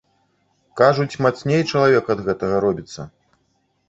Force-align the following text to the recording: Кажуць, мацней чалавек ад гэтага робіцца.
Кажуць, 0.79 1.19
мацней 1.25 1.61
чалавек 1.71 2.09
ад 2.13 2.19
гэтага 2.29 2.55
робіцца. 2.65 3.01